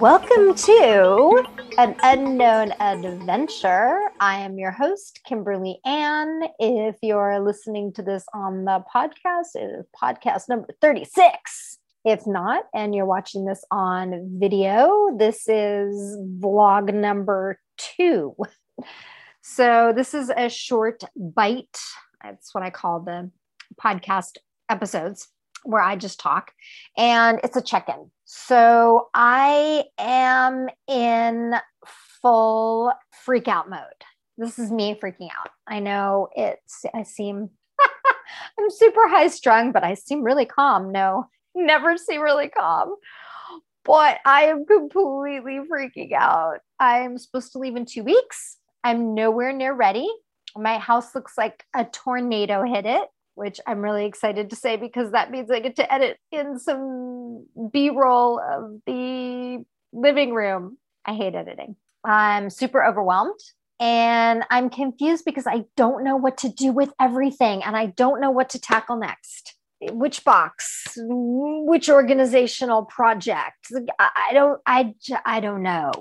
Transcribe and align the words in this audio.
Welcome 0.00 0.54
to 0.54 1.44
an 1.76 1.94
unknown 2.02 2.72
adventure. 2.80 4.00
I 4.18 4.38
am 4.38 4.58
your 4.58 4.70
host, 4.70 5.20
Kimberly 5.26 5.78
Ann. 5.84 6.44
If 6.58 6.96
you're 7.02 7.38
listening 7.38 7.92
to 7.92 8.02
this 8.02 8.24
on 8.32 8.64
the 8.64 8.82
podcast, 8.90 9.56
it 9.56 9.80
is 9.80 9.86
podcast 10.02 10.48
number 10.48 10.68
36. 10.80 11.78
If 12.06 12.26
not, 12.26 12.64
and 12.74 12.94
you're 12.94 13.04
watching 13.04 13.44
this 13.44 13.62
on 13.70 14.38
video, 14.40 15.14
this 15.18 15.46
is 15.46 16.16
vlog 16.38 16.94
number 16.94 17.60
two. 17.76 18.34
So, 19.42 19.92
this 19.94 20.14
is 20.14 20.30
a 20.34 20.48
short 20.48 21.02
bite. 21.14 21.78
That's 22.22 22.54
what 22.54 22.64
I 22.64 22.70
call 22.70 23.00
the 23.00 23.30
podcast 23.78 24.38
episodes 24.70 25.28
where 25.64 25.82
I 25.82 25.96
just 25.96 26.20
talk, 26.20 26.52
and 26.96 27.40
it's 27.44 27.56
a 27.56 27.62
check 27.62 27.88
in. 27.88 28.10
So 28.24 29.08
I 29.14 29.84
am 29.98 30.68
in 30.88 31.54
full 32.22 32.92
freak 33.24 33.48
out 33.48 33.68
mode. 33.68 33.80
This 34.38 34.58
is 34.58 34.70
me 34.70 34.94
freaking 34.94 35.28
out. 35.36 35.50
I 35.66 35.80
know 35.80 36.28
it's, 36.34 36.84
I 36.94 37.02
seem, 37.02 37.50
I'm 38.58 38.70
super 38.70 39.08
high 39.08 39.28
strung, 39.28 39.72
but 39.72 39.84
I 39.84 39.94
seem 39.94 40.22
really 40.22 40.46
calm. 40.46 40.92
No, 40.92 41.28
never 41.54 41.96
seem 41.96 42.20
really 42.20 42.48
calm. 42.48 42.94
But 43.84 44.18
I 44.24 44.42
am 44.42 44.66
completely 44.66 45.60
freaking 45.70 46.12
out. 46.12 46.58
I'm 46.78 47.18
supposed 47.18 47.52
to 47.52 47.58
leave 47.58 47.76
in 47.76 47.86
two 47.86 48.04
weeks. 48.04 48.56
I'm 48.84 49.14
nowhere 49.14 49.52
near 49.52 49.74
ready. 49.74 50.08
My 50.56 50.78
house 50.78 51.14
looks 51.14 51.36
like 51.38 51.64
a 51.74 51.84
tornado 51.84 52.64
hit 52.64 52.86
it 52.86 53.08
which 53.34 53.60
I'm 53.66 53.80
really 53.80 54.04
excited 54.06 54.50
to 54.50 54.56
say 54.56 54.76
because 54.76 55.12
that 55.12 55.30
means 55.30 55.50
I 55.50 55.60
get 55.60 55.76
to 55.76 55.92
edit 55.92 56.18
in 56.30 56.58
some 56.58 57.46
B 57.72 57.90
roll 57.90 58.38
of 58.38 58.80
the 58.86 59.64
living 59.92 60.34
room. 60.34 60.78
I 61.04 61.14
hate 61.14 61.34
editing. 61.34 61.76
I'm 62.04 62.50
super 62.50 62.84
overwhelmed 62.84 63.40
and 63.78 64.44
I'm 64.50 64.68
confused 64.70 65.24
because 65.24 65.46
I 65.46 65.64
don't 65.76 66.04
know 66.04 66.16
what 66.16 66.38
to 66.38 66.48
do 66.48 66.72
with 66.72 66.92
everything 67.00 67.62
and 67.62 67.76
I 67.76 67.86
don't 67.86 68.20
know 68.20 68.30
what 68.30 68.50
to 68.50 68.60
tackle 68.60 68.96
next. 68.96 69.54
Which 69.80 70.24
box, 70.24 70.92
which 70.98 71.88
organizational 71.88 72.84
project? 72.84 73.72
I 73.98 74.30
don't, 74.34 74.60
I, 74.66 74.94
I 75.24 75.40
don't 75.40 75.62
know. 75.62 75.92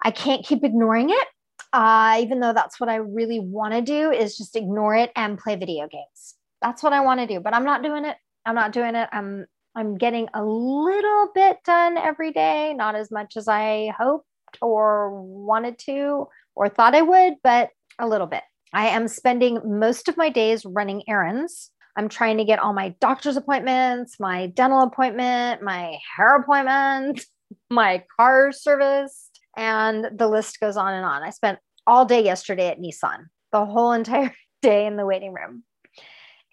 I 0.00 0.12
can't 0.12 0.46
keep 0.46 0.62
ignoring 0.62 1.10
it. 1.10 1.28
Uh, 1.72 2.18
even 2.20 2.40
though 2.40 2.52
that's 2.52 2.78
what 2.78 2.88
I 2.88 2.96
really 2.96 3.40
want 3.40 3.74
to 3.74 3.82
do 3.82 4.12
is 4.12 4.36
just 4.36 4.54
ignore 4.54 4.94
it 4.94 5.10
and 5.16 5.38
play 5.38 5.56
video 5.56 5.88
games 5.88 6.34
that's 6.64 6.82
what 6.82 6.94
I 6.94 7.00
want 7.00 7.20
to 7.20 7.26
do, 7.26 7.40
but 7.40 7.54
I'm 7.54 7.64
not 7.64 7.82
doing 7.82 8.06
it. 8.06 8.16
I'm 8.46 8.54
not 8.54 8.72
doing 8.72 8.94
it. 8.94 9.08
I'm 9.12 9.46
I'm 9.76 9.96
getting 9.98 10.28
a 10.32 10.42
little 10.42 11.28
bit 11.34 11.58
done 11.64 11.98
every 11.98 12.32
day, 12.32 12.72
not 12.74 12.94
as 12.94 13.10
much 13.10 13.36
as 13.36 13.48
I 13.48 13.92
hoped 13.98 14.26
or 14.62 15.20
wanted 15.20 15.78
to 15.80 16.28
or 16.54 16.68
thought 16.68 16.94
I 16.94 17.02
would, 17.02 17.34
but 17.42 17.70
a 17.98 18.08
little 18.08 18.26
bit. 18.26 18.42
I 18.72 18.88
am 18.88 19.08
spending 19.08 19.60
most 19.78 20.08
of 20.08 20.16
my 20.16 20.30
days 20.30 20.64
running 20.64 21.02
errands. 21.08 21.70
I'm 21.96 22.08
trying 22.08 22.38
to 22.38 22.44
get 22.44 22.60
all 22.60 22.72
my 22.72 22.94
doctor's 23.00 23.36
appointments, 23.36 24.18
my 24.18 24.46
dental 24.46 24.82
appointment, 24.82 25.62
my 25.62 25.98
hair 26.16 26.36
appointment, 26.36 27.24
my 27.70 28.04
car 28.16 28.52
serviced, 28.52 29.33
and 29.56 30.06
the 30.16 30.28
list 30.28 30.60
goes 30.60 30.76
on 30.76 30.94
and 30.94 31.04
on. 31.04 31.22
I 31.22 31.30
spent 31.30 31.58
all 31.86 32.04
day 32.04 32.22
yesterday 32.22 32.68
at 32.68 32.80
Nissan, 32.80 33.26
the 33.52 33.64
whole 33.64 33.92
entire 33.92 34.34
day 34.62 34.86
in 34.86 34.96
the 34.96 35.06
waiting 35.06 35.32
room 35.32 35.64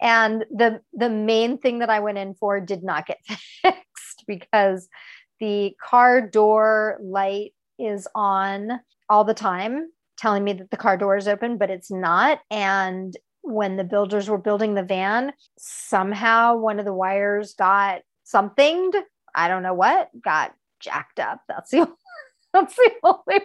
and 0.02 0.44
the 0.50 0.80
the 0.92 1.08
main 1.08 1.56
thing 1.56 1.78
that 1.78 1.88
i 1.88 2.00
went 2.00 2.18
in 2.18 2.34
for 2.34 2.60
did 2.60 2.82
not 2.82 3.06
get 3.06 3.18
fixed 3.62 4.24
because 4.26 4.88
the 5.40 5.72
car 5.82 6.20
door 6.20 6.98
light 7.00 7.52
is 7.78 8.06
on 8.14 8.80
all 9.08 9.24
the 9.24 9.32
time 9.32 9.88
telling 10.18 10.44
me 10.44 10.52
that 10.52 10.70
the 10.70 10.76
car 10.76 10.98
door 10.98 11.16
is 11.16 11.28
open 11.28 11.56
but 11.56 11.70
it's 11.70 11.90
not 11.90 12.40
and 12.50 13.16
when 13.42 13.76
the 13.76 13.84
builders 13.84 14.28
were 14.28 14.38
building 14.38 14.74
the 14.74 14.82
van 14.82 15.32
somehow 15.56 16.56
one 16.56 16.78
of 16.78 16.84
the 16.84 16.92
wires 16.92 17.54
got 17.54 18.02
somethinged. 18.24 18.96
i 19.34 19.48
don't 19.48 19.62
know 19.62 19.74
what 19.74 20.10
got 20.20 20.52
jacked 20.80 21.20
up 21.20 21.40
that's 21.48 21.70
the 21.70 21.78
that's 22.52 22.76
the 22.76 22.90
only 23.02 23.44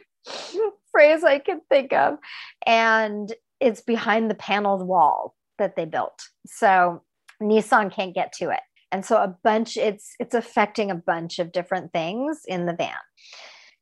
phrase 0.92 1.24
i 1.24 1.40
can 1.40 1.62
think 1.70 1.94
of 1.94 2.18
and 2.66 3.34
it's 3.60 3.82
behind 3.82 4.30
the 4.30 4.36
paneled 4.36 4.88
wall 4.88 5.36
that 5.58 5.76
they 5.76 5.86
built. 5.86 6.22
So 6.46 7.02
Nissan 7.42 7.92
can't 7.92 8.16
get 8.16 8.34
to 8.34 8.50
it. 8.50 8.62
And 8.92 9.06
so 9.06 9.18
a 9.18 9.36
bunch 9.44 9.76
it's 9.76 10.14
it's 10.20 10.36
affecting 10.36 10.92
a 10.92 10.96
bunch 10.96 11.40
of 11.40 11.52
different 11.52 11.92
things 11.92 12.42
in 12.48 12.66
the 12.66 12.74
van. 12.74 12.96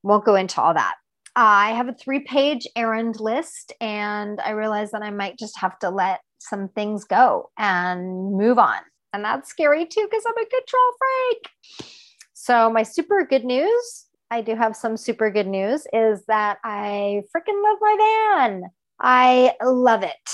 Won't 0.03 0.25
go 0.25 0.35
into 0.35 0.61
all 0.61 0.73
that. 0.73 0.95
I 1.35 1.71
have 1.71 1.89
a 1.89 1.93
three-page 1.93 2.65
errand 2.77 3.19
list 3.19 3.73
and 3.81 4.39
I 4.39 4.51
realize 4.51 4.91
that 4.91 5.01
I 5.01 5.11
might 5.11 5.37
just 5.37 5.59
have 5.59 5.77
to 5.79 5.89
let 5.89 6.21
some 6.39 6.69
things 6.69 7.03
go 7.03 7.49
and 7.57 8.31
move 8.31 8.57
on. 8.57 8.77
And 9.11 9.23
that's 9.23 9.49
scary 9.49 9.85
too 9.85 10.07
because 10.09 10.23
I'm 10.25 10.37
a 10.37 10.45
control 10.45 10.93
freak. 10.99 11.89
So 12.33 12.69
my 12.69 12.83
super 12.83 13.25
good 13.29 13.43
news, 13.43 14.04
I 14.31 14.41
do 14.41 14.55
have 14.55 14.75
some 14.75 14.97
super 14.97 15.29
good 15.29 15.47
news 15.47 15.85
is 15.93 16.25
that 16.25 16.57
I 16.63 17.21
freaking 17.35 17.63
love 17.63 17.77
my 17.79 17.97
van. 18.39 18.63
I 18.99 19.53
love 19.63 20.03
it. 20.03 20.29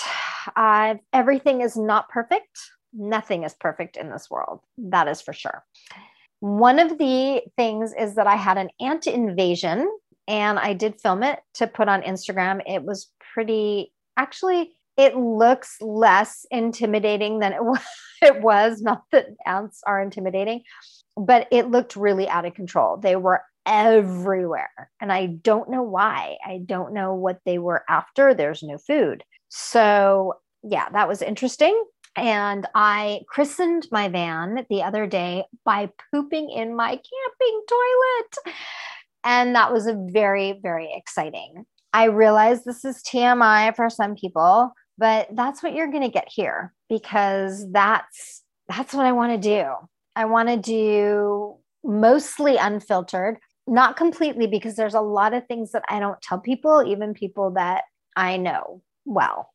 Uh, 0.56 0.96
everything 1.14 1.62
is 1.62 1.76
not 1.76 2.10
perfect. 2.10 2.60
Nothing 2.94 3.44
is 3.44 3.54
perfect 3.54 3.98
in 3.98 4.10
this 4.10 4.30
world. 4.30 4.62
That 4.78 5.08
is 5.08 5.22
for 5.22 5.34
sure. 5.34 5.64
One 6.40 6.80
of 6.80 6.98
the 6.98 7.44
things 7.58 7.94
is 7.98 8.16
that 8.16 8.28
I 8.28 8.36
had 8.36 8.58
an 8.58 8.70
ant 8.80 9.08
invasion 9.08 9.88
and 10.28 10.58
I 10.58 10.74
did 10.74 11.02
film 11.02 11.24
it 11.24 11.40
to 11.56 11.68
put 11.68 11.88
on 11.88 12.02
Instagram. 12.02 12.62
It 12.66 12.84
was 12.84 13.12
pretty, 13.34 13.94
actually, 14.18 14.72
it 14.98 15.16
looks 15.16 15.78
less 15.82 16.46
intimidating 16.50 17.40
than 17.40 17.54
it 17.54 17.64
was. 17.64 17.82
it 18.22 18.42
was. 18.42 18.82
Not 18.82 19.04
that 19.12 19.28
ants 19.46 19.82
are 19.86 20.02
intimidating, 20.02 20.64
but 21.18 21.48
it 21.52 21.70
looked 21.70 21.96
really 21.96 22.30
out 22.30 22.46
of 22.46 22.54
control. 22.54 22.98
They 22.98 23.16
were 23.16 23.42
everywhere. 23.66 24.70
And 25.00 25.12
I 25.12 25.28
don't 25.28 25.70
know 25.70 25.84
why. 25.84 26.38
I 26.46 26.60
don't 26.66 26.94
know 26.94 27.14
what 27.14 27.40
they 27.46 27.58
were 27.58 27.84
after. 27.88 28.34
There's 28.34 28.64
no 28.64 28.78
food. 28.78 29.24
So, 29.50 30.36
yeah, 30.64 30.90
that 30.90 31.08
was 31.08 31.22
interesting. 31.22 31.84
And 32.16 32.68
I 32.76 33.22
christened 33.28 33.88
my 33.92 34.10
van 34.10 34.66
the 34.70 34.84
other 34.84 35.08
day 35.08 35.46
by 35.64 35.90
pooping 36.12 36.50
in 36.50 36.76
my 36.76 36.90
camping 36.90 37.62
toilet. 37.68 38.56
And 39.24 39.56
that 39.56 39.72
was 39.72 39.88
a 39.88 39.98
very, 40.10 40.60
very 40.62 40.92
exciting. 40.94 41.66
I 41.94 42.06
realize 42.06 42.64
this 42.64 42.84
is 42.84 43.04
TMI 43.04 43.76
for 43.76 43.90
some 43.90 44.16
people, 44.16 44.74
but 44.98 45.28
that's 45.34 45.62
what 45.62 45.74
you're 45.74 45.92
going 45.92 46.04
to 46.04 46.10
get 46.10 46.28
here 46.30 46.74
because 46.90 47.70
that's 47.72 48.44
that's 48.68 48.94
what 48.94 49.06
I 49.06 49.12
want 49.12 49.34
to 49.34 49.50
do. 49.50 49.66
I 50.16 50.26
want 50.26 50.50
to 50.50 50.58
do 50.58 51.58
mostly 51.84 52.58
unfiltered 52.58 53.38
not 53.68 53.96
completely 53.98 54.48
because 54.48 54.76
there's 54.76 54.94
a 54.94 55.02
lot 55.02 55.34
of 55.34 55.46
things 55.48 55.72
that 55.72 55.84
I 55.90 56.00
don't 56.00 56.22
tell 56.22 56.40
people, 56.40 56.84
even 56.86 57.14
people 57.14 57.52
that 57.52 57.84
I 58.16 58.38
know 58.38 58.82
well. 59.06 59.52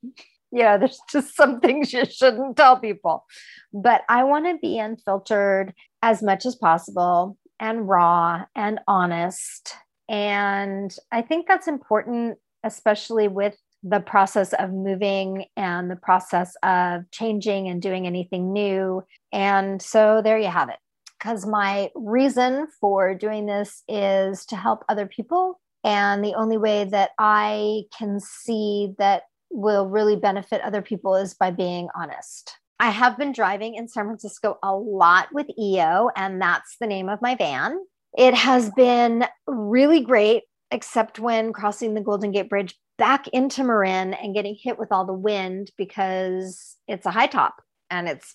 Yeah, 0.52 0.76
there's 0.78 1.00
just 1.10 1.36
some 1.36 1.60
things 1.60 1.92
you 1.92 2.04
shouldn't 2.04 2.56
tell 2.56 2.78
people. 2.78 3.24
But 3.72 4.02
I 4.08 4.24
want 4.24 4.46
to 4.46 4.58
be 4.60 4.78
unfiltered 4.78 5.74
as 6.02 6.22
much 6.22 6.46
as 6.46 6.56
possible 6.56 7.36
and 7.58 7.88
raw 7.88 8.44
and 8.54 8.80
honest. 8.86 9.74
And 10.08 10.94
I 11.10 11.22
think 11.22 11.48
that's 11.48 11.68
important, 11.68 12.38
especially 12.62 13.28
with 13.28 13.56
the 13.82 14.00
process 14.00 14.52
of 14.54 14.72
moving 14.72 15.46
and 15.56 15.90
the 15.90 15.96
process 15.96 16.54
of 16.62 17.10
changing 17.10 17.68
and 17.68 17.80
doing 17.80 18.06
anything 18.06 18.52
new. 18.52 19.02
And 19.32 19.80
so 19.80 20.22
there 20.22 20.38
you 20.38 20.48
have 20.48 20.68
it 20.68 20.78
because 21.18 21.46
my 21.46 21.90
reason 21.94 22.66
for 22.80 23.14
doing 23.14 23.46
this 23.46 23.82
is 23.88 24.44
to 24.46 24.56
help 24.56 24.84
other 24.88 25.06
people. 25.06 25.60
And 25.84 26.24
the 26.24 26.34
only 26.34 26.56
way 26.56 26.84
that 26.84 27.10
I 27.18 27.84
can 27.96 28.20
see 28.20 28.94
that 28.98 29.22
will 29.50 29.88
really 29.88 30.16
benefit 30.16 30.60
other 30.62 30.82
people 30.82 31.14
is 31.14 31.34
by 31.34 31.50
being 31.50 31.88
honest. 31.94 32.56
I 32.78 32.90
have 32.90 33.16
been 33.16 33.32
driving 33.32 33.76
in 33.76 33.88
San 33.88 34.04
Francisco 34.04 34.58
a 34.62 34.74
lot 34.74 35.28
with 35.32 35.46
EO, 35.58 36.10
and 36.14 36.40
that's 36.42 36.76
the 36.80 36.86
name 36.86 37.08
of 37.08 37.22
my 37.22 37.34
van. 37.34 37.78
It 38.18 38.34
has 38.34 38.70
been 38.70 39.24
really 39.46 40.00
great, 40.00 40.44
except 40.70 41.18
when 41.18 41.52
crossing 41.52 41.94
the 41.94 42.00
Golden 42.02 42.32
Gate 42.32 42.50
Bridge 42.50 42.74
back 42.98 43.28
into 43.28 43.62
Marin 43.62 44.14
and 44.14 44.34
getting 44.34 44.56
hit 44.60 44.78
with 44.78 44.90
all 44.90 45.06
the 45.06 45.12
wind 45.12 45.70
because 45.76 46.76
it's 46.88 47.06
a 47.06 47.10
high 47.10 47.26
top 47.26 47.54
and 47.90 48.08
it's 48.08 48.34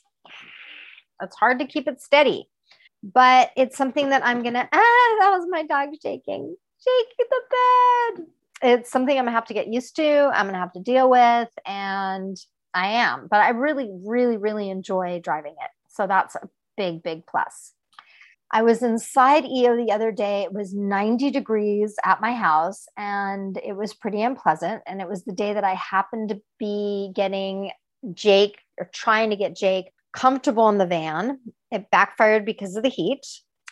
it's 1.21 1.35
hard 1.35 1.59
to 1.59 1.65
keep 1.65 1.87
it 1.87 2.01
steady 2.01 2.47
but 3.03 3.51
it's 3.55 3.77
something 3.77 4.09
that 4.09 4.25
I'm 4.25 4.43
gonna. 4.43 4.67
Ah, 4.73 5.15
that 5.19 5.37
was 5.37 5.47
my 5.49 5.63
dog 5.63 5.89
shaking, 6.01 6.55
shaking 6.83 7.25
the 7.29 7.41
bed. 7.51 8.25
It's 8.63 8.91
something 8.91 9.17
I'm 9.17 9.25
gonna 9.25 9.35
have 9.35 9.45
to 9.47 9.53
get 9.53 9.67
used 9.67 9.95
to. 9.97 10.31
I'm 10.33 10.45
gonna 10.45 10.59
have 10.59 10.73
to 10.73 10.79
deal 10.79 11.09
with, 11.09 11.49
and 11.65 12.37
I 12.73 12.87
am. 12.87 13.27
But 13.29 13.41
I 13.41 13.49
really, 13.49 13.89
really, 14.05 14.37
really 14.37 14.69
enjoy 14.69 15.19
driving 15.23 15.53
it. 15.53 15.69
So 15.89 16.07
that's 16.07 16.35
a 16.35 16.49
big, 16.77 17.03
big 17.03 17.25
plus. 17.27 17.73
I 18.53 18.63
was 18.63 18.83
inside 18.83 19.45
EO 19.45 19.77
the 19.77 19.93
other 19.93 20.11
day. 20.11 20.43
It 20.43 20.51
was 20.51 20.73
90 20.73 21.31
degrees 21.31 21.95
at 22.03 22.19
my 22.19 22.33
house 22.33 22.85
and 22.97 23.57
it 23.63 23.77
was 23.77 23.93
pretty 23.93 24.21
unpleasant. 24.21 24.81
And 24.85 24.99
it 24.99 25.07
was 25.07 25.23
the 25.23 25.31
day 25.31 25.53
that 25.53 25.63
I 25.63 25.73
happened 25.75 26.29
to 26.29 26.41
be 26.59 27.11
getting 27.15 27.71
Jake 28.13 28.57
or 28.77 28.89
trying 28.93 29.29
to 29.29 29.37
get 29.37 29.55
Jake 29.55 29.93
comfortable 30.11 30.67
in 30.67 30.77
the 30.77 30.85
van. 30.85 31.39
It 31.71 31.89
backfired 31.91 32.45
because 32.45 32.75
of 32.75 32.83
the 32.83 32.89
heat. 32.89 33.25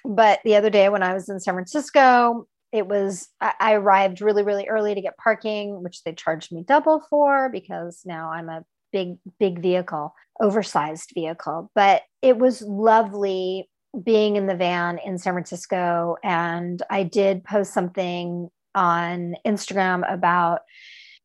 But 0.06 0.40
the 0.46 0.56
other 0.56 0.70
day 0.70 0.90
when 0.90 1.04
I 1.04 1.14
was 1.14 1.30
in 1.30 1.40
San 1.40 1.54
Francisco, 1.54 2.48
it 2.72 2.88
was, 2.88 3.30
I 3.42 3.74
arrived 3.74 4.22
really, 4.22 4.44
really 4.44 4.68
early 4.68 4.94
to 4.94 5.02
get 5.02 5.18
parking, 5.18 5.82
which 5.84 6.04
they 6.04 6.14
charged 6.14 6.52
me 6.52 6.64
double 6.64 7.04
for 7.10 7.50
because 7.50 8.02
now 8.06 8.32
I'm 8.32 8.48
a 8.48 8.64
big, 8.92 9.18
big 9.40 9.62
vehicle, 9.62 10.14
oversized 10.40 11.12
vehicle. 11.14 11.72
But 11.74 12.04
it 12.22 12.38
was 12.38 12.62
lovely 12.62 13.70
being 14.04 14.36
in 14.36 14.46
the 14.46 14.56
van 14.56 15.00
in 15.00 15.18
San 15.18 15.34
Francisco. 15.34 16.16
And 16.24 16.82
I 16.90 17.04
did 17.04 17.44
post 17.44 17.74
something 17.74 18.50
on 18.76 19.36
Instagram 19.46 20.12
about 20.12 20.62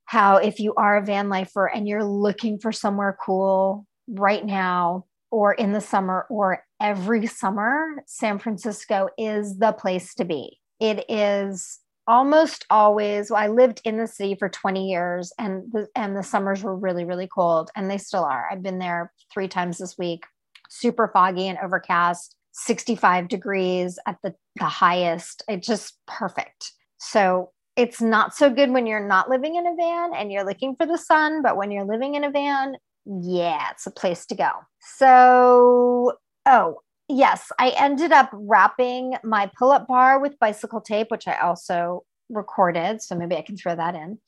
how 0.07 0.37
if 0.37 0.61
you 0.61 0.75
are 0.75 0.97
a 0.97 1.05
van 1.05 1.29
lifer 1.29 1.67
and 1.67 1.87
you're 1.87 2.05
looking 2.05 2.59
for 2.59 2.73
somewhere 2.73 3.17
cool 3.25 3.87
right 4.09 4.45
now 4.45 5.05
or 5.31 5.53
in 5.53 5.73
the 5.73 5.81
summer 5.81 6.27
or 6.31 6.64
every 6.81 7.27
summer, 7.27 8.03
San 8.07 8.39
Francisco 8.39 9.09
is 9.19 9.59
the 9.59 9.73
place 9.73 10.15
to 10.15 10.25
be. 10.25 10.59
It 10.81 11.05
is 11.09 11.79
almost 12.07 12.67
always 12.69 13.31
well, 13.31 13.43
I 13.43 13.49
lived 13.49 13.81
in 13.85 13.97
the 13.97 14.07
city 14.07 14.35
for 14.35 14.49
20 14.49 14.91
years 14.91 15.33
and 15.39 15.73
the 15.73 15.89
and 15.97 16.15
the 16.15 16.23
summers 16.23 16.63
were 16.63 16.77
really 16.77 17.07
really 17.07 17.27
cold 17.27 17.71
and 17.75 17.91
they 17.91 17.99
still 17.99 18.25
are. 18.25 18.47
I've 18.51 18.63
been 18.63 18.79
there 18.79 19.13
3 19.33 19.49
times 19.49 19.79
this 19.79 19.97
week. 19.97 20.25
Super 20.69 21.09
foggy 21.09 21.49
and 21.49 21.59
overcast 21.63 22.37
65 22.53 23.29
degrees 23.29 23.99
at 24.07 24.19
the, 24.23 24.35
the 24.57 24.65
highest. 24.65 25.43
It's 25.49 25.67
just 25.67 25.99
perfect. 26.07 26.73
So 26.99 27.51
it's 27.77 28.01
not 28.01 28.35
so 28.35 28.51
good 28.51 28.71
when 28.71 28.87
you're 28.87 29.07
not 29.07 29.29
living 29.29 29.57
in 29.57 29.67
a 29.67 29.75
van 29.75 30.15
and 30.15 30.31
you're 30.31 30.45
looking 30.45 30.77
for 30.77 30.87
the 30.87 30.99
sun, 30.99 31.43
but 31.43 31.57
when 31.57 31.71
you're 31.71 31.85
living 31.85 32.15
in 32.15 32.25
a 32.25 32.31
van, 32.31 32.77
yeah, 33.05 33.71
it's 33.73 33.87
a 33.87 33.91
place 33.91 34.25
to 34.27 34.35
go. 34.35 34.51
So, 34.81 36.13
oh, 36.47 36.81
yes, 37.09 37.51
I 37.59 37.71
ended 37.71 38.13
up 38.13 38.31
wrapping 38.33 39.15
my 39.23 39.51
pull 39.59 39.73
up 39.73 39.87
bar 39.87 40.21
with 40.21 40.39
bicycle 40.39 40.81
tape, 40.81 41.11
which 41.11 41.29
I 41.29 41.37
also 41.37 42.05
recorded. 42.29 43.03
So 43.03 43.15
maybe 43.15 43.37
I 43.37 43.43
can 43.43 43.57
throw 43.57 43.75
that 43.75 43.95
in, 43.95 44.19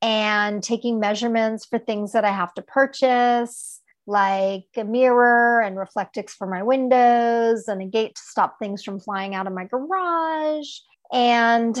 and 0.00 0.62
taking 0.62 1.00
measurements 1.00 1.66
for 1.66 1.78
things 1.78 2.12
that 2.12 2.24
I 2.24 2.30
have 2.30 2.54
to 2.54 2.62
purchase 2.62 3.80
like 4.06 4.64
a 4.76 4.84
mirror 4.84 5.60
and 5.60 5.76
reflectix 5.76 6.30
for 6.30 6.46
my 6.46 6.62
windows 6.62 7.68
and 7.68 7.80
a 7.80 7.86
gate 7.86 8.16
to 8.16 8.22
stop 8.22 8.58
things 8.58 8.82
from 8.82 8.98
flying 8.98 9.34
out 9.34 9.46
of 9.46 9.52
my 9.52 9.64
garage. 9.64 10.68
And 11.12 11.78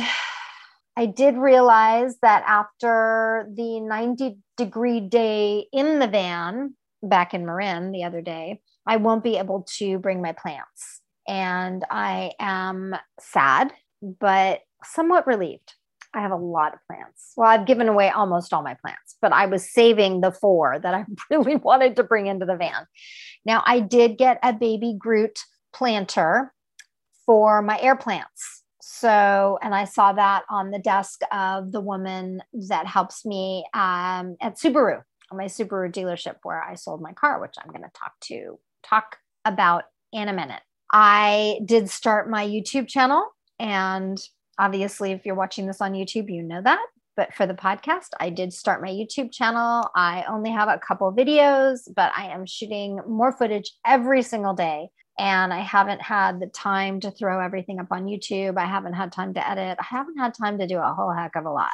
I 0.96 1.06
did 1.06 1.36
realize 1.36 2.18
that 2.22 2.44
after 2.46 3.48
the 3.54 3.80
90 3.80 4.38
degree 4.56 5.00
day 5.00 5.66
in 5.72 5.98
the 5.98 6.06
van 6.06 6.76
back 7.02 7.34
in 7.34 7.46
Marin 7.46 7.90
the 7.92 8.04
other 8.04 8.20
day, 8.20 8.60
I 8.86 8.96
won't 8.96 9.24
be 9.24 9.36
able 9.36 9.66
to 9.78 9.98
bring 9.98 10.20
my 10.20 10.32
plants. 10.32 11.00
And 11.28 11.84
I 11.90 12.32
am 12.40 12.96
sad, 13.20 13.72
but 14.02 14.60
somewhat 14.84 15.26
relieved. 15.26 15.74
I 16.14 16.20
have 16.20 16.32
a 16.32 16.36
lot 16.36 16.74
of 16.74 16.80
plants. 16.86 17.32
Well, 17.36 17.48
I've 17.48 17.66
given 17.66 17.88
away 17.88 18.10
almost 18.10 18.52
all 18.52 18.62
my 18.62 18.74
plants, 18.74 19.16
but 19.22 19.32
I 19.32 19.46
was 19.46 19.72
saving 19.72 20.20
the 20.20 20.32
four 20.32 20.78
that 20.78 20.94
I 20.94 21.06
really 21.30 21.56
wanted 21.56 21.96
to 21.96 22.02
bring 22.02 22.26
into 22.26 22.44
the 22.44 22.56
van. 22.56 22.86
Now, 23.44 23.62
I 23.66 23.80
did 23.80 24.18
get 24.18 24.38
a 24.42 24.52
baby 24.52 24.94
Groot 24.98 25.38
planter 25.72 26.52
for 27.24 27.62
my 27.62 27.80
air 27.80 27.96
plants. 27.96 28.62
So, 28.82 29.58
and 29.62 29.74
I 29.74 29.84
saw 29.84 30.12
that 30.12 30.42
on 30.50 30.70
the 30.70 30.78
desk 30.78 31.20
of 31.32 31.72
the 31.72 31.80
woman 31.80 32.42
that 32.68 32.86
helps 32.86 33.24
me 33.24 33.64
um, 33.72 34.36
at 34.40 34.58
Subaru, 34.58 35.02
my 35.32 35.46
Subaru 35.46 35.90
dealership 35.90 36.36
where 36.42 36.62
I 36.62 36.74
sold 36.74 37.00
my 37.00 37.12
car, 37.12 37.40
which 37.40 37.54
I'm 37.58 37.70
going 37.70 37.84
to 37.84 37.90
talk 37.94 38.12
to 38.24 38.58
talk 38.82 39.18
about 39.44 39.84
in 40.12 40.28
a 40.28 40.32
minute. 40.32 40.62
I 40.92 41.60
did 41.64 41.88
start 41.88 42.28
my 42.28 42.46
YouTube 42.46 42.88
channel 42.88 43.26
and 43.58 44.20
obviously, 44.58 45.12
if 45.12 45.24
you're 45.24 45.34
watching 45.34 45.66
this 45.66 45.80
on 45.80 45.92
YouTube, 45.92 46.30
you 46.30 46.42
know 46.42 46.62
that. 46.62 46.84
But 47.16 47.34
for 47.34 47.46
the 47.46 47.54
podcast, 47.54 48.08
I 48.20 48.30
did 48.30 48.52
start 48.52 48.82
my 48.82 48.88
YouTube 48.88 49.32
channel. 49.32 49.88
I 49.94 50.24
only 50.28 50.50
have 50.50 50.68
a 50.68 50.78
couple 50.78 51.12
videos, 51.12 51.80
but 51.94 52.10
I 52.16 52.28
am 52.28 52.46
shooting 52.46 53.00
more 53.06 53.32
footage 53.32 53.72
every 53.86 54.22
single 54.22 54.54
day. 54.54 54.88
And 55.18 55.52
I 55.52 55.60
haven't 55.60 56.00
had 56.00 56.40
the 56.40 56.46
time 56.46 56.98
to 57.00 57.10
throw 57.10 57.38
everything 57.38 57.78
up 57.78 57.88
on 57.90 58.06
YouTube. 58.06 58.56
I 58.56 58.64
haven't 58.64 58.94
had 58.94 59.12
time 59.12 59.34
to 59.34 59.48
edit. 59.48 59.78
I 59.78 59.84
haven't 59.84 60.18
had 60.18 60.32
time 60.34 60.58
to 60.58 60.66
do 60.66 60.78
a 60.78 60.94
whole 60.94 61.12
heck 61.12 61.36
of 61.36 61.44
a 61.44 61.50
lot. 61.50 61.72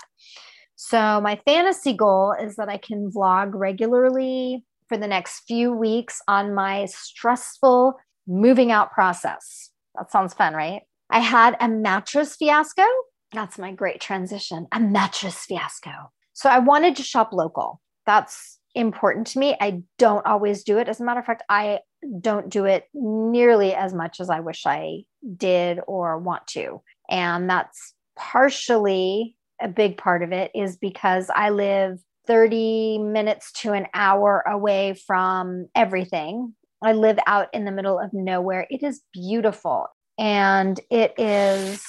So, 0.74 1.20
my 1.20 1.40
fantasy 1.44 1.92
goal 1.92 2.34
is 2.40 2.56
that 2.56 2.68
I 2.68 2.78
can 2.78 3.10
vlog 3.10 3.52
regularly 3.54 4.64
for 4.88 4.96
the 4.96 5.06
next 5.06 5.40
few 5.40 5.72
weeks 5.72 6.20
on 6.28 6.54
my 6.54 6.86
stressful 6.86 7.94
moving 8.26 8.72
out 8.72 8.92
process. 8.92 9.70
That 9.96 10.10
sounds 10.10 10.34
fun, 10.34 10.54
right? 10.54 10.82
I 11.10 11.20
had 11.20 11.56
a 11.60 11.68
mattress 11.68 12.36
fiasco. 12.36 12.84
That's 13.32 13.58
my 13.58 13.72
great 13.72 14.00
transition 14.00 14.66
a 14.72 14.80
mattress 14.80 15.44
fiasco. 15.44 15.90
So 16.32 16.48
I 16.48 16.58
wanted 16.58 16.96
to 16.96 17.02
shop 17.02 17.32
local. 17.32 17.80
That's 18.06 18.58
important 18.74 19.26
to 19.28 19.38
me. 19.38 19.56
I 19.60 19.82
don't 19.98 20.24
always 20.24 20.62
do 20.62 20.78
it. 20.78 20.88
As 20.88 21.00
a 21.00 21.04
matter 21.04 21.20
of 21.20 21.26
fact, 21.26 21.42
I 21.48 21.80
don't 22.20 22.48
do 22.48 22.64
it 22.64 22.84
nearly 22.94 23.74
as 23.74 23.92
much 23.92 24.20
as 24.20 24.30
I 24.30 24.40
wish 24.40 24.64
I 24.66 25.02
did 25.36 25.80
or 25.86 26.18
want 26.18 26.46
to. 26.48 26.80
And 27.10 27.50
that's 27.50 27.94
partially 28.16 29.34
a 29.60 29.68
big 29.68 29.96
part 29.96 30.22
of 30.22 30.32
it 30.32 30.50
is 30.54 30.76
because 30.76 31.30
I 31.34 31.50
live 31.50 31.98
30 32.28 32.98
minutes 32.98 33.50
to 33.62 33.72
an 33.72 33.86
hour 33.94 34.44
away 34.46 34.94
from 35.06 35.66
everything. 35.74 36.54
I 36.84 36.92
live 36.92 37.18
out 37.26 37.48
in 37.52 37.64
the 37.64 37.72
middle 37.72 37.98
of 37.98 38.10
nowhere. 38.12 38.66
It 38.70 38.84
is 38.84 39.02
beautiful 39.12 39.88
and 40.18 40.78
it 40.90 41.14
is 41.18 41.84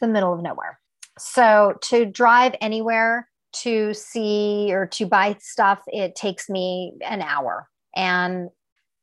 the 0.00 0.08
middle 0.08 0.32
of 0.32 0.42
nowhere. 0.42 0.80
So 1.18 1.74
to 1.82 2.06
drive 2.06 2.54
anywhere 2.60 3.28
to 3.56 3.92
see 3.94 4.70
or 4.72 4.86
to 4.86 5.06
buy 5.06 5.36
stuff, 5.40 5.80
it 5.86 6.16
takes 6.16 6.48
me 6.48 6.94
an 7.04 7.20
hour. 7.20 7.68
And 7.94 8.48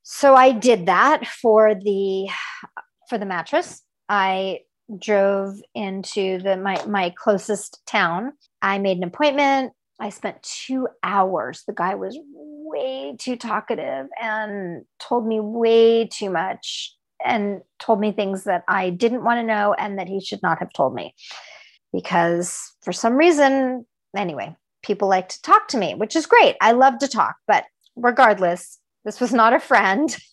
so 0.04 0.36
I 0.36 0.52
did 0.52 0.88
that 0.88 1.28
for 1.28 1.76
the 1.76 2.30
for 3.08 3.18
the 3.18 3.28
mattress. 3.28 3.84
I 4.10 4.62
drove 4.98 5.56
into 5.76 6.40
the 6.40 6.58
my 6.58 6.84
my 6.86 7.14
closest 7.16 7.80
town. 7.86 8.34
I 8.62 8.80
made 8.80 8.98
an 8.98 9.04
appointment. 9.04 9.72
I 10.00 10.10
spent 10.10 10.42
2 10.44 10.88
hours. 11.04 11.64
The 11.68 11.74
guy 11.74 11.96
was 11.96 12.18
way 12.34 13.16
too 13.20 13.36
talkative 13.36 14.08
and 14.22 14.84
told 15.00 15.28
me 15.28 15.40
way 15.40 16.08
too 16.08 16.30
much 16.30 16.96
and 17.26 17.62
told 17.80 18.00
me 18.00 18.12
things 18.12 18.46
that 18.46 18.64
I 18.68 18.92
didn't 18.92 19.24
want 19.24 19.40
to 19.40 19.44
know 19.44 19.74
and 19.74 20.00
that 20.00 20.08
he 20.08 20.22
should 20.22 20.42
not 20.42 20.60
have 20.60 20.72
told 20.74 20.94
me. 20.94 21.14
Because 21.92 22.62
for 22.82 22.94
some 22.94 23.16
reason, 23.16 23.86
anyway, 24.16 24.56
people 24.84 25.10
like 25.10 25.30
to 25.30 25.42
talk 25.42 25.68
to 25.70 25.78
me, 25.78 25.96
which 25.96 26.16
is 26.16 26.26
great. 26.26 26.56
I 26.62 26.72
love 26.72 27.00
to 27.00 27.08
talk, 27.08 27.36
but 27.48 27.66
regardless, 27.96 28.80
this 29.06 29.20
was 29.20 29.34
not 29.34 29.54
a 29.54 29.60
friend. 29.60 30.16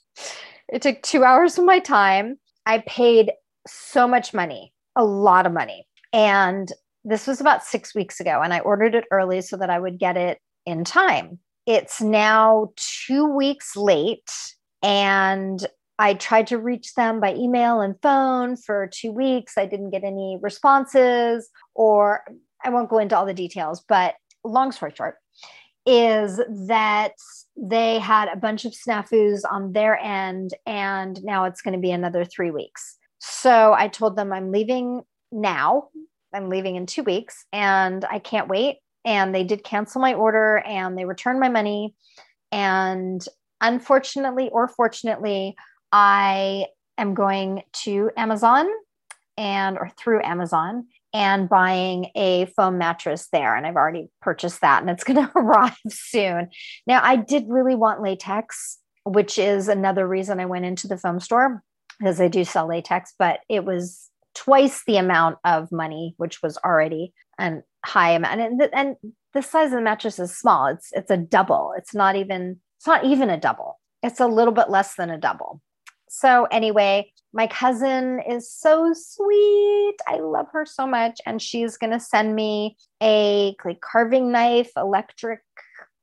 It 0.68 0.82
took 0.82 1.00
two 1.02 1.22
hours 1.22 1.56
of 1.58 1.64
my 1.64 1.78
time. 1.78 2.38
I 2.66 2.78
paid 2.88 3.30
so 3.68 4.08
much 4.08 4.34
money, 4.34 4.72
a 4.96 5.04
lot 5.04 5.46
of 5.46 5.52
money. 5.52 5.86
And 6.12 6.72
this 7.06 7.26
was 7.26 7.40
about 7.40 7.64
six 7.64 7.94
weeks 7.94 8.18
ago, 8.18 8.40
and 8.42 8.52
I 8.52 8.58
ordered 8.58 8.96
it 8.96 9.04
early 9.12 9.40
so 9.40 9.56
that 9.56 9.70
I 9.70 9.78
would 9.78 9.98
get 9.98 10.16
it 10.16 10.38
in 10.66 10.82
time. 10.82 11.38
It's 11.64 12.00
now 12.00 12.72
two 12.76 13.26
weeks 13.26 13.76
late, 13.76 14.30
and 14.82 15.64
I 15.98 16.14
tried 16.14 16.48
to 16.48 16.58
reach 16.58 16.94
them 16.94 17.20
by 17.20 17.34
email 17.34 17.80
and 17.80 17.94
phone 18.02 18.56
for 18.56 18.90
two 18.92 19.12
weeks. 19.12 19.56
I 19.56 19.66
didn't 19.66 19.90
get 19.90 20.02
any 20.02 20.38
responses, 20.42 21.48
or 21.74 22.24
I 22.64 22.70
won't 22.70 22.90
go 22.90 22.98
into 22.98 23.16
all 23.16 23.24
the 23.24 23.32
details, 23.32 23.84
but 23.88 24.16
long 24.44 24.72
story 24.72 24.92
short, 24.94 25.16
is 25.86 26.40
that 26.66 27.12
they 27.56 28.00
had 28.00 28.28
a 28.28 28.36
bunch 28.36 28.64
of 28.64 28.72
snafus 28.72 29.42
on 29.48 29.72
their 29.72 29.96
end, 29.96 30.54
and 30.66 31.22
now 31.22 31.44
it's 31.44 31.62
going 31.62 31.74
to 31.74 31.80
be 31.80 31.92
another 31.92 32.24
three 32.24 32.50
weeks. 32.50 32.96
So 33.20 33.72
I 33.72 33.86
told 33.86 34.16
them 34.16 34.32
I'm 34.32 34.50
leaving 34.50 35.02
now. 35.30 35.88
I'm 36.34 36.48
leaving 36.48 36.76
in 36.76 36.86
two 36.86 37.02
weeks, 37.02 37.44
and 37.52 38.04
I 38.04 38.18
can't 38.18 38.48
wait. 38.48 38.78
And 39.04 39.34
they 39.34 39.44
did 39.44 39.62
cancel 39.62 40.00
my 40.00 40.14
order 40.14 40.58
and 40.66 40.98
they 40.98 41.04
returned 41.04 41.38
my 41.38 41.48
money. 41.48 41.94
And 42.50 43.24
unfortunately 43.60 44.50
or 44.50 44.66
fortunately, 44.66 45.54
I 45.92 46.66
am 46.98 47.14
going 47.14 47.62
to 47.84 48.10
Amazon 48.16 48.66
and 49.36 49.78
or 49.78 49.90
through 49.96 50.22
Amazon 50.24 50.86
and 51.12 51.48
buying 51.48 52.10
a 52.14 52.46
foam 52.56 52.78
mattress 52.78 53.28
there. 53.32 53.54
And 53.54 53.66
I've 53.66 53.76
already 53.76 54.08
purchased 54.20 54.60
that 54.60 54.82
and 54.82 54.90
it's 54.90 55.04
going 55.04 55.16
to 55.26 55.32
arrive 55.36 55.76
soon. 55.88 56.48
Now, 56.86 57.00
I 57.02 57.16
did 57.16 57.44
really 57.48 57.74
want 57.74 58.02
latex, 58.02 58.78
which 59.04 59.38
is 59.38 59.68
another 59.68 60.06
reason 60.06 60.40
I 60.40 60.46
went 60.46 60.64
into 60.64 60.88
the 60.88 60.98
foam 60.98 61.20
store. 61.20 61.62
because 61.98 62.18
they 62.18 62.28
do 62.28 62.44
sell 62.44 62.68
latex, 62.68 63.14
but 63.18 63.40
it 63.48 63.64
was 63.64 64.10
twice 64.36 64.84
the 64.86 64.98
amount 64.98 65.38
of 65.44 65.72
money, 65.72 66.14
which 66.18 66.42
was 66.42 66.58
already 66.58 67.12
an 67.38 67.62
high 67.84 68.10
amount. 68.10 68.40
And, 68.40 68.62
and 68.72 68.96
the 69.32 69.42
size 69.42 69.66
of 69.66 69.78
the 69.78 69.80
mattress 69.80 70.18
is 70.18 70.36
small. 70.36 70.66
It's 70.66 70.90
it's 70.92 71.10
a 71.10 71.16
double. 71.16 71.72
It's 71.76 71.94
not 71.94 72.16
even 72.16 72.60
it's 72.78 72.86
not 72.86 73.04
even 73.04 73.30
a 73.30 73.40
double. 73.40 73.78
It's 74.02 74.20
a 74.20 74.26
little 74.26 74.52
bit 74.52 74.70
less 74.70 74.94
than 74.94 75.10
a 75.10 75.18
double. 75.18 75.60
So 76.08 76.44
anyway, 76.50 77.12
my 77.32 77.46
cousin 77.46 78.20
is 78.28 78.50
so 78.50 78.92
sweet. 78.94 79.96
I 80.06 80.18
love 80.20 80.46
her 80.52 80.64
so 80.64 80.86
much 80.86 81.20
and 81.26 81.42
she's 81.42 81.76
going 81.76 81.92
to 81.92 82.00
send 82.00 82.34
me 82.34 82.76
a 83.02 83.56
like 83.64 83.80
carving 83.80 84.30
knife, 84.30 84.70
electric 84.76 85.40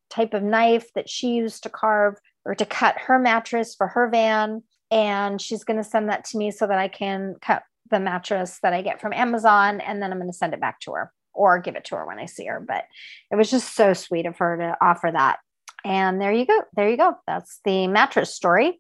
type 0.09 0.33
of 0.33 0.43
knife 0.43 0.91
that 0.93 1.09
she 1.09 1.29
used 1.29 1.63
to 1.63 1.69
carve 1.69 2.15
or 2.45 2.53
to 2.53 2.65
cut 2.65 2.97
her 2.99 3.17
mattress 3.17 3.73
for 3.73 3.87
her 3.87 4.09
van 4.09 4.61
and 4.91 5.41
she's 5.41 5.63
going 5.63 5.77
to 5.77 5.83
send 5.83 6.09
that 6.09 6.25
to 6.25 6.37
me 6.37 6.51
so 6.51 6.67
that 6.67 6.77
I 6.77 6.87
can 6.87 7.35
cut 7.41 7.63
the 7.89 7.99
mattress 7.99 8.59
that 8.63 8.73
I 8.73 8.81
get 8.81 9.01
from 9.01 9.13
Amazon 9.13 9.81
and 9.81 10.01
then 10.01 10.11
I'm 10.11 10.19
going 10.19 10.31
to 10.31 10.37
send 10.37 10.53
it 10.53 10.61
back 10.61 10.79
to 10.81 10.93
her 10.93 11.11
or 11.33 11.59
give 11.59 11.75
it 11.75 11.85
to 11.85 11.95
her 11.95 12.05
when 12.05 12.19
I 12.19 12.25
see 12.25 12.45
her. 12.45 12.59
But 12.59 12.85
it 13.31 13.35
was 13.35 13.49
just 13.49 13.75
so 13.75 13.93
sweet 13.93 14.25
of 14.25 14.37
her 14.37 14.57
to 14.57 14.77
offer 14.81 15.11
that. 15.11 15.39
And 15.85 16.21
there 16.21 16.31
you 16.31 16.45
go. 16.45 16.61
There 16.75 16.89
you 16.89 16.97
go. 16.97 17.15
That's 17.27 17.59
the 17.65 17.87
mattress 17.87 18.33
story. 18.33 18.79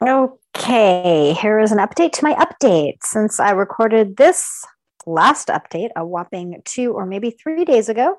Okay, 0.00 1.36
here 1.40 1.58
is 1.58 1.72
an 1.72 1.78
update 1.78 2.12
to 2.12 2.24
my 2.24 2.34
update. 2.34 2.98
Since 3.02 3.40
I 3.40 3.50
recorded 3.50 4.16
this 4.16 4.64
last 5.06 5.48
update, 5.48 5.90
a 5.96 6.06
whopping 6.06 6.62
two 6.64 6.92
or 6.92 7.04
maybe 7.04 7.30
three 7.30 7.64
days 7.64 7.88
ago, 7.88 8.16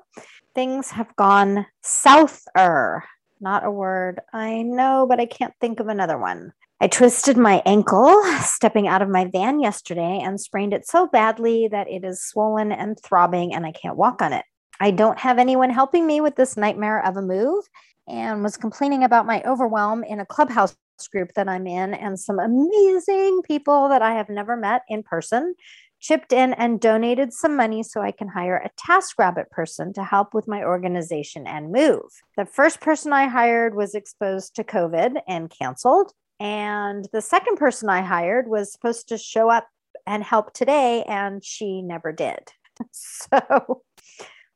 things 0.54 0.90
have 0.90 1.14
gone 1.16 1.66
souther. 1.82 3.04
Not 3.40 3.64
a 3.64 3.70
word 3.70 4.20
I 4.32 4.62
know, 4.62 5.06
but 5.08 5.20
I 5.20 5.26
can't 5.26 5.54
think 5.60 5.80
of 5.80 5.88
another 5.88 6.18
one. 6.18 6.52
I 6.82 6.88
twisted 6.88 7.36
my 7.36 7.62
ankle 7.66 8.22
stepping 8.40 8.88
out 8.88 9.02
of 9.02 9.10
my 9.10 9.26
van 9.26 9.60
yesterday 9.60 10.20
and 10.22 10.40
sprained 10.40 10.72
it 10.72 10.86
so 10.86 11.06
badly 11.06 11.68
that 11.68 11.90
it 11.90 12.04
is 12.04 12.24
swollen 12.24 12.72
and 12.72 12.98
throbbing 12.98 13.54
and 13.54 13.66
I 13.66 13.72
can't 13.72 13.98
walk 13.98 14.22
on 14.22 14.32
it. 14.32 14.46
I 14.80 14.90
don't 14.90 15.18
have 15.18 15.38
anyone 15.38 15.68
helping 15.68 16.06
me 16.06 16.22
with 16.22 16.36
this 16.36 16.56
nightmare 16.56 17.04
of 17.04 17.18
a 17.18 17.22
move 17.22 17.64
and 18.08 18.42
was 18.42 18.56
complaining 18.56 19.04
about 19.04 19.26
my 19.26 19.42
overwhelm 19.42 20.02
in 20.04 20.20
a 20.20 20.26
clubhouse 20.26 20.74
group 21.12 21.34
that 21.34 21.48
I'm 21.48 21.66
in 21.66 21.92
and 21.92 22.18
some 22.18 22.38
amazing 22.38 23.42
people 23.42 23.90
that 23.90 24.00
I 24.00 24.14
have 24.14 24.30
never 24.30 24.56
met 24.56 24.82
in 24.88 25.02
person 25.02 25.54
chipped 26.00 26.32
in 26.32 26.54
and 26.54 26.80
donated 26.80 27.34
some 27.34 27.56
money 27.56 27.82
so 27.82 28.00
I 28.00 28.10
can 28.10 28.28
hire 28.28 28.56
a 28.56 28.70
TaskRabbit 28.80 29.50
person 29.50 29.92
to 29.92 30.02
help 30.02 30.32
with 30.32 30.48
my 30.48 30.64
organization 30.64 31.46
and 31.46 31.72
move. 31.72 32.10
The 32.38 32.46
first 32.46 32.80
person 32.80 33.12
I 33.12 33.26
hired 33.26 33.74
was 33.74 33.94
exposed 33.94 34.56
to 34.56 34.64
COVID 34.64 35.20
and 35.28 35.50
canceled. 35.50 36.12
And 36.40 37.06
the 37.12 37.20
second 37.20 37.56
person 37.56 37.90
I 37.90 38.00
hired 38.00 38.48
was 38.48 38.72
supposed 38.72 39.08
to 39.08 39.18
show 39.18 39.50
up 39.50 39.68
and 40.06 40.24
help 40.24 40.54
today, 40.54 41.04
and 41.06 41.44
she 41.44 41.82
never 41.82 42.12
did. 42.12 42.40
So 42.92 43.82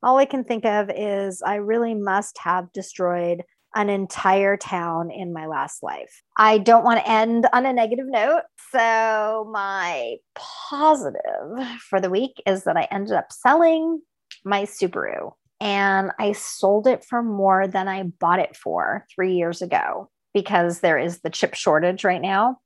all 0.03 0.17
I 0.17 0.25
can 0.25 0.45
think 0.45 0.64
of 0.64 0.91
is 0.95 1.43
I 1.43 1.57
really 1.57 1.95
must 1.95 2.38
have 2.38 2.73
destroyed 2.73 3.43
an 3.75 3.91
entire 3.91 4.57
town 4.57 5.11
in 5.11 5.33
my 5.33 5.47
last 5.47 5.83
life. 5.83 6.23
I 6.38 6.59
don't 6.59 6.85
want 6.85 7.00
to 7.00 7.11
end 7.11 7.47
on 7.53 7.67
a 7.67 7.73
negative 7.73 8.07
note. 8.07 8.43
So, 8.71 9.49
my 9.53 10.17
positive 10.35 11.81
for 11.88 12.00
the 12.00 12.11
week 12.11 12.41
is 12.47 12.64
that 12.64 12.76
I 12.76 12.88
ended 12.91 13.12
up 13.12 13.31
selling 13.31 14.00
my 14.45 14.62
Subaru 14.62 15.33
and 15.61 16.12
I 16.19 16.33
sold 16.33 16.87
it 16.87 17.05
for 17.05 17.23
more 17.23 17.67
than 17.67 17.88
I 17.88 18.05
bought 18.05 18.38
it 18.38 18.57
for 18.57 19.07
three 19.14 19.35
years 19.35 19.62
ago 19.62 20.11
because 20.35 20.81
there 20.81 20.99
is 20.99 21.21
the 21.21 21.31
chip 21.31 21.55
shortage 21.55 22.05
right 22.05 22.21
now. 22.21 22.59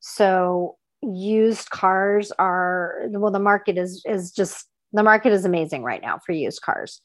So 0.00 0.76
used 1.02 1.70
cars 1.70 2.32
are 2.38 3.02
well 3.10 3.32
the 3.32 3.38
market 3.38 3.76
is 3.78 4.02
is 4.06 4.32
just 4.32 4.66
the 4.92 5.02
market 5.02 5.32
is 5.32 5.44
amazing 5.44 5.82
right 5.82 6.00
now 6.02 6.18
for 6.24 6.32
used 6.32 6.62
cars 6.62 7.00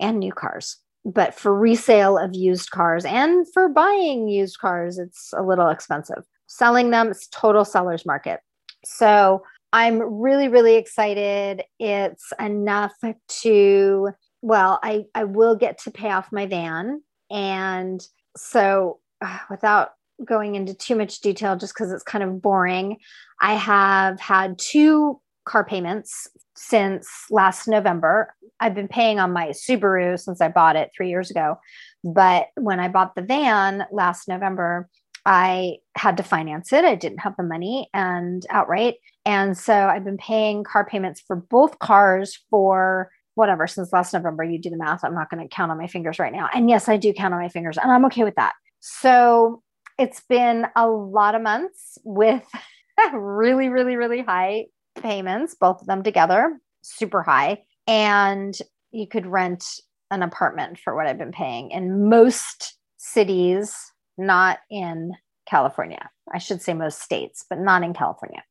and 0.00 0.18
new 0.18 0.32
cars. 0.32 0.76
But 1.04 1.34
for 1.34 1.56
resale 1.56 2.18
of 2.18 2.34
used 2.34 2.70
cars 2.70 3.04
and 3.04 3.46
for 3.52 3.68
buying 3.68 4.28
used 4.28 4.58
cars 4.58 4.98
it's 4.98 5.32
a 5.36 5.42
little 5.42 5.68
expensive. 5.68 6.24
Selling 6.46 6.90
them 6.90 7.08
it's 7.08 7.28
total 7.28 7.64
seller's 7.64 8.06
market. 8.06 8.40
So 8.84 9.42
I'm 9.72 10.00
really 10.00 10.48
really 10.48 10.76
excited. 10.76 11.62
It's 11.78 12.32
enough 12.38 12.94
to 13.42 14.08
well, 14.42 14.78
I 14.82 15.04
I 15.14 15.24
will 15.24 15.56
get 15.56 15.78
to 15.78 15.90
pay 15.90 16.10
off 16.10 16.30
my 16.32 16.46
van 16.46 17.02
and 17.30 18.06
so 18.36 19.00
Uh, 19.20 19.38
without 19.50 19.90
going 20.24 20.54
into 20.54 20.74
too 20.74 20.96
much 20.96 21.20
detail, 21.20 21.56
just 21.56 21.74
because 21.74 21.92
it's 21.92 22.02
kind 22.02 22.24
of 22.24 22.40
boring, 22.40 22.96
I 23.40 23.54
have 23.54 24.20
had 24.20 24.58
two 24.58 25.20
car 25.44 25.64
payments 25.64 26.28
since 26.56 27.08
last 27.30 27.68
November. 27.68 28.34
I've 28.60 28.74
been 28.74 28.88
paying 28.88 29.20
on 29.20 29.32
my 29.32 29.48
Subaru 29.48 30.18
since 30.18 30.40
I 30.40 30.48
bought 30.48 30.76
it 30.76 30.90
three 30.96 31.08
years 31.08 31.30
ago. 31.30 31.58
But 32.02 32.46
when 32.56 32.80
I 32.80 32.88
bought 32.88 33.14
the 33.14 33.22
van 33.22 33.86
last 33.92 34.28
November, 34.28 34.88
I 35.24 35.78
had 35.96 36.16
to 36.18 36.22
finance 36.22 36.72
it. 36.72 36.84
I 36.84 36.94
didn't 36.94 37.18
have 37.18 37.36
the 37.36 37.42
money 37.42 37.88
and 37.92 38.46
outright. 38.48 38.96
And 39.24 39.56
so 39.58 39.74
I've 39.74 40.04
been 40.04 40.18
paying 40.18 40.62
car 40.64 40.86
payments 40.86 41.20
for 41.20 41.36
both 41.36 41.78
cars 41.78 42.38
for 42.48 43.10
whatever 43.34 43.66
since 43.66 43.92
last 43.92 44.14
November. 44.14 44.44
You 44.44 44.58
do 44.58 44.70
the 44.70 44.76
math. 44.76 45.04
I'm 45.04 45.14
not 45.14 45.30
going 45.30 45.46
to 45.46 45.54
count 45.54 45.70
on 45.70 45.78
my 45.78 45.88
fingers 45.88 46.18
right 46.18 46.32
now. 46.32 46.48
And 46.54 46.70
yes, 46.70 46.88
I 46.88 46.96
do 46.96 47.12
count 47.12 47.34
on 47.34 47.40
my 47.40 47.48
fingers, 47.48 47.76
and 47.76 47.90
I'm 47.90 48.04
okay 48.06 48.24
with 48.24 48.36
that. 48.36 48.54
So 48.80 49.62
it's 49.98 50.22
been 50.28 50.66
a 50.76 50.88
lot 50.88 51.34
of 51.34 51.42
months 51.42 51.98
with 52.04 52.44
really, 53.12 53.68
really, 53.68 53.96
really 53.96 54.22
high 54.22 54.66
payments, 55.00 55.54
both 55.54 55.80
of 55.80 55.86
them 55.86 56.02
together, 56.02 56.58
super 56.82 57.22
high. 57.22 57.62
And 57.86 58.56
you 58.90 59.06
could 59.06 59.26
rent 59.26 59.64
an 60.10 60.22
apartment 60.22 60.78
for 60.78 60.94
what 60.94 61.06
I've 61.06 61.18
been 61.18 61.32
paying 61.32 61.70
in 61.70 62.08
most 62.08 62.76
cities, 62.96 63.76
not 64.16 64.58
in 64.70 65.12
California. 65.48 66.10
I 66.32 66.38
should 66.38 66.62
say 66.62 66.74
most 66.74 67.02
states, 67.02 67.44
but 67.48 67.58
not 67.58 67.82
in 67.82 67.94
California. 67.94 68.42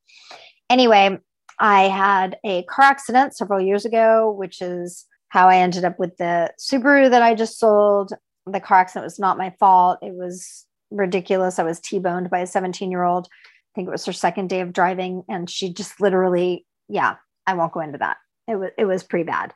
Anyway, 0.69 1.17
I 1.59 1.83
had 1.83 2.37
a 2.43 2.63
car 2.63 2.85
accident 2.85 3.35
several 3.35 3.61
years 3.61 3.85
ago, 3.85 4.31
which 4.37 4.61
is 4.61 5.05
how 5.29 5.49
I 5.49 5.57
ended 5.57 5.83
up 5.83 5.99
with 5.99 6.17
the 6.17 6.53
Subaru 6.59 7.09
that 7.09 7.21
I 7.21 7.35
just 7.35 7.59
sold 7.59 8.13
the 8.45 8.59
car 8.59 8.79
accident 8.79 9.05
was 9.05 9.19
not 9.19 9.37
my 9.37 9.53
fault. 9.59 9.99
It 10.01 10.13
was 10.13 10.65
ridiculous. 10.91 11.59
I 11.59 11.63
was 11.63 11.79
T 11.79 11.99
boned 11.99 12.29
by 12.29 12.39
a 12.39 12.47
17 12.47 12.91
year 12.91 13.03
old. 13.03 13.27
I 13.27 13.69
think 13.75 13.87
it 13.87 13.91
was 13.91 14.05
her 14.05 14.13
second 14.13 14.49
day 14.49 14.61
of 14.61 14.73
driving. 14.73 15.23
And 15.27 15.49
she 15.49 15.73
just 15.73 15.99
literally, 15.99 16.65
yeah, 16.87 17.15
I 17.47 17.53
won't 17.53 17.73
go 17.73 17.81
into 17.81 17.97
that. 17.97 18.17
It 18.47 18.55
was, 18.55 18.69
it 18.77 18.85
was 18.85 19.03
pretty 19.03 19.25
bad. 19.25 19.53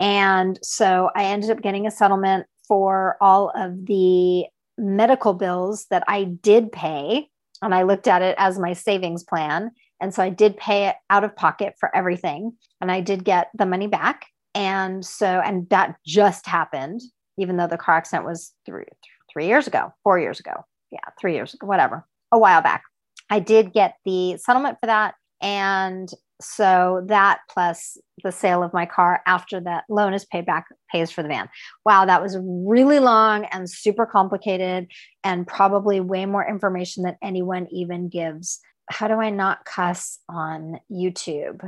And 0.00 0.58
so 0.62 1.10
I 1.14 1.24
ended 1.24 1.50
up 1.50 1.60
getting 1.60 1.86
a 1.86 1.90
settlement 1.90 2.46
for 2.66 3.16
all 3.20 3.50
of 3.56 3.86
the 3.86 4.46
medical 4.76 5.34
bills 5.34 5.86
that 5.90 6.04
I 6.06 6.24
did 6.24 6.70
pay. 6.70 7.28
And 7.60 7.74
I 7.74 7.82
looked 7.82 8.06
at 8.06 8.22
it 8.22 8.36
as 8.38 8.58
my 8.58 8.72
savings 8.72 9.24
plan. 9.24 9.72
And 10.00 10.14
so 10.14 10.22
I 10.22 10.30
did 10.30 10.56
pay 10.56 10.86
it 10.86 10.94
out 11.10 11.24
of 11.24 11.34
pocket 11.34 11.74
for 11.80 11.94
everything. 11.94 12.52
And 12.80 12.92
I 12.92 13.00
did 13.00 13.24
get 13.24 13.50
the 13.54 13.66
money 13.66 13.88
back. 13.88 14.26
And 14.54 15.04
so, 15.04 15.26
and 15.26 15.68
that 15.70 15.96
just 16.06 16.46
happened 16.46 17.00
even 17.38 17.56
though 17.56 17.66
the 17.66 17.78
car 17.78 17.96
accident 17.96 18.26
was 18.26 18.52
three 18.66 18.84
three 19.32 19.46
years 19.46 19.66
ago, 19.66 19.92
four 20.02 20.18
years 20.18 20.40
ago. 20.40 20.64
Yeah, 20.90 20.98
three 21.20 21.34
years 21.34 21.54
ago, 21.54 21.66
whatever, 21.66 22.06
a 22.32 22.38
while 22.38 22.62
back. 22.62 22.82
I 23.30 23.40
did 23.40 23.72
get 23.72 23.96
the 24.04 24.38
settlement 24.38 24.78
for 24.80 24.86
that. 24.86 25.14
And 25.40 26.10
so 26.40 27.04
that 27.08 27.40
plus 27.50 27.98
the 28.22 28.32
sale 28.32 28.62
of 28.62 28.72
my 28.72 28.86
car 28.86 29.22
after 29.26 29.60
that 29.60 29.84
loan 29.88 30.14
is 30.14 30.24
paid 30.24 30.46
back 30.46 30.66
pays 30.90 31.10
for 31.10 31.22
the 31.22 31.28
van. 31.28 31.48
Wow, 31.84 32.04
that 32.04 32.22
was 32.22 32.38
really 32.40 33.00
long 33.00 33.44
and 33.46 33.68
super 33.68 34.06
complicated 34.06 34.86
and 35.24 35.46
probably 35.46 36.00
way 36.00 36.26
more 36.26 36.48
information 36.48 37.02
than 37.02 37.16
anyone 37.22 37.66
even 37.70 38.08
gives. 38.08 38.60
How 38.88 39.08
do 39.08 39.14
I 39.14 39.30
not 39.30 39.64
cuss 39.64 40.18
on 40.28 40.78
YouTube? 40.90 41.60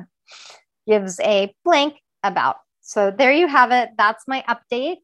Gives 0.87 1.21
a 1.21 1.55
blank 1.65 1.95
about. 2.23 2.57
So 2.81 3.11
there 3.11 3.33
you 3.33 3.49
have 3.49 3.73
it. 3.73 3.91
That's 3.99 4.25
my 4.27 4.45
update. 4.49 4.99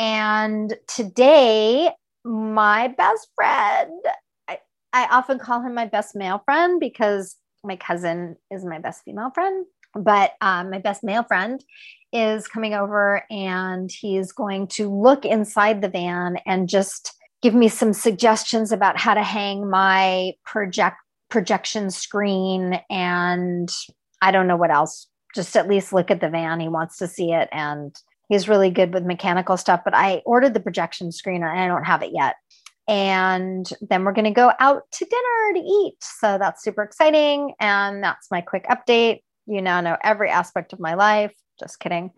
And 0.00 0.72
today, 0.86 1.90
my 2.24 2.88
best 2.88 3.28
friend, 3.34 4.00
I, 4.48 4.58
I 4.94 5.06
often 5.10 5.38
call 5.38 5.60
him 5.60 5.74
my 5.74 5.84
best 5.84 6.16
male 6.16 6.40
friend 6.46 6.80
because 6.80 7.36
my 7.62 7.76
cousin 7.76 8.36
is 8.50 8.64
my 8.64 8.78
best 8.78 9.02
female 9.04 9.30
friend, 9.34 9.66
but 9.94 10.32
um, 10.40 10.70
my 10.70 10.78
best 10.78 11.04
male 11.04 11.22
friend 11.24 11.62
is 12.14 12.48
coming 12.48 12.72
over 12.72 13.24
and 13.30 13.90
he's 13.92 14.32
going 14.32 14.68
to 14.68 14.88
look 14.90 15.26
inside 15.26 15.82
the 15.82 15.90
van 15.90 16.38
and 16.46 16.66
just 16.66 17.12
give 17.42 17.52
me 17.52 17.68
some 17.68 17.92
suggestions 17.92 18.72
about 18.72 18.98
how 18.98 19.12
to 19.12 19.22
hang 19.22 19.68
my 19.68 20.32
project 20.46 20.96
projection 21.28 21.90
screen 21.90 22.80
and 22.88 23.70
I 24.22 24.30
don't 24.30 24.46
know 24.46 24.56
what 24.56 24.70
else. 24.70 25.08
Just 25.34 25.54
at 25.58 25.68
least 25.68 25.92
look 25.92 26.10
at 26.10 26.22
the 26.22 26.30
van. 26.30 26.58
He 26.58 26.68
wants 26.68 26.96
to 26.96 27.06
see 27.06 27.32
it 27.32 27.50
and 27.52 27.94
he's 28.30 28.48
really 28.48 28.70
good 28.70 28.94
with 28.94 29.04
mechanical 29.04 29.58
stuff 29.58 29.82
but 29.84 29.94
i 29.94 30.22
ordered 30.24 30.54
the 30.54 30.60
projection 30.60 31.12
screen 31.12 31.42
and 31.42 31.60
i 31.60 31.66
don't 31.66 31.84
have 31.84 32.02
it 32.02 32.12
yet 32.14 32.36
And 32.88 33.70
then 33.88 34.04
we're 34.04 34.12
going 34.12 34.24
to 34.24 34.32
go 34.32 34.50
out 34.58 34.90
to 34.90 35.04
dinner 35.04 35.54
to 35.54 35.60
eat. 35.60 35.94
So 36.00 36.38
that's 36.38 36.64
super 36.64 36.82
exciting. 36.82 37.54
And 37.60 38.02
that's 38.02 38.32
my 38.32 38.40
quick 38.40 38.66
update. 38.68 39.20
You 39.46 39.62
now 39.62 39.80
know 39.80 39.96
every 40.02 40.28
aspect 40.28 40.72
of 40.72 40.80
my 40.80 40.94
life. 40.94 41.32
Just 41.60 41.78
kidding. 41.78 42.10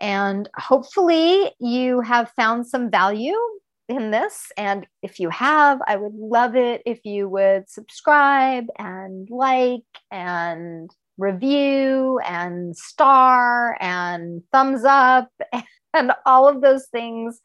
And 0.00 0.48
hopefully, 0.56 1.50
you 1.58 2.00
have 2.00 2.30
found 2.36 2.66
some 2.68 2.92
value 2.92 3.36
in 3.88 4.12
this. 4.12 4.52
And 4.56 4.86
if 5.02 5.18
you 5.18 5.30
have, 5.30 5.80
I 5.84 5.96
would 5.96 6.14
love 6.14 6.54
it 6.54 6.82
if 6.86 7.04
you 7.04 7.28
would 7.28 7.68
subscribe 7.68 8.66
and 8.78 9.28
like 9.30 9.82
and 10.12 10.90
review 11.18 12.20
and 12.26 12.76
star 12.76 13.76
and 13.80 14.42
thumbs 14.52 14.84
up 14.84 15.28
and 15.94 16.12
all 16.26 16.48
of 16.48 16.60
those 16.60 16.86
things 16.88 17.40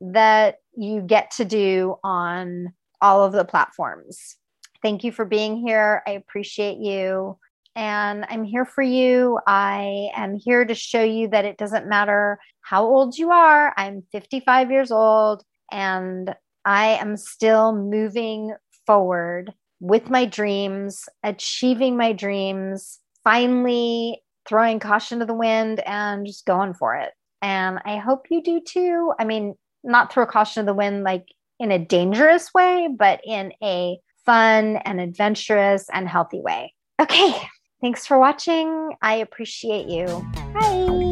that 0.00 0.56
you 0.76 1.00
get 1.00 1.30
to 1.32 1.44
do 1.44 1.96
on 2.02 2.72
all 3.00 3.22
of 3.22 3.32
the 3.32 3.44
platforms. 3.44 4.36
Thank 4.82 5.04
you 5.04 5.12
for 5.12 5.24
being 5.24 5.56
here. 5.56 6.02
I 6.06 6.12
appreciate 6.12 6.78
you. 6.78 7.38
And 7.74 8.26
I'm 8.28 8.44
here 8.44 8.66
for 8.66 8.82
you. 8.82 9.38
I 9.46 10.10
am 10.14 10.36
here 10.36 10.64
to 10.64 10.74
show 10.74 11.02
you 11.02 11.28
that 11.28 11.44
it 11.44 11.56
doesn't 11.56 11.88
matter 11.88 12.38
how 12.60 12.84
old 12.84 13.16
you 13.16 13.30
are. 13.30 13.72
I'm 13.76 14.02
55 14.12 14.70
years 14.70 14.90
old 14.90 15.42
and 15.70 16.34
I 16.64 16.88
am 16.88 17.16
still 17.16 17.74
moving 17.74 18.54
forward 18.86 19.52
with 19.80 20.10
my 20.10 20.26
dreams, 20.26 21.08
achieving 21.24 21.96
my 21.96 22.12
dreams, 22.12 23.00
finally 23.24 24.22
throwing 24.48 24.80
caution 24.80 25.20
to 25.20 25.26
the 25.26 25.34
wind 25.34 25.80
and 25.80 26.26
just 26.26 26.46
going 26.46 26.74
for 26.74 26.96
it. 26.96 27.12
And 27.40 27.80
I 27.84 27.98
hope 27.98 28.26
you 28.30 28.42
do 28.42 28.60
too. 28.60 29.12
I 29.18 29.24
mean, 29.24 29.54
not 29.84 30.12
throw 30.12 30.26
caution 30.26 30.62
to 30.62 30.66
the 30.66 30.74
wind 30.74 31.02
like 31.04 31.26
in 31.58 31.70
a 31.70 31.78
dangerous 31.78 32.52
way, 32.54 32.88
but 32.96 33.20
in 33.24 33.52
a 33.62 33.98
fun 34.24 34.76
and 34.76 35.00
adventurous 35.00 35.86
and 35.92 36.08
healthy 36.08 36.40
way. 36.40 36.74
Okay. 37.00 37.34
Thanks 37.80 38.06
for 38.06 38.18
watching. 38.18 38.92
I 39.02 39.14
appreciate 39.16 39.88
you. 39.88 40.06
Bye. 40.54 41.11